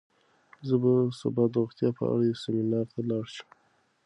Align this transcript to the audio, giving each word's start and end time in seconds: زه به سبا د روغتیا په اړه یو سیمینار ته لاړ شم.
زه 0.67 0.75
به 0.81 0.91
سبا 1.19 1.43
د 1.51 1.53
روغتیا 1.59 1.89
په 1.97 2.03
اړه 2.11 2.23
یو 2.29 2.41
سیمینار 2.43 2.85
ته 2.91 2.99
لاړ 3.09 3.25
شم. 3.35 3.49